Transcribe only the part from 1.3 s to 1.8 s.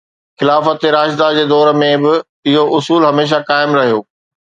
جي دور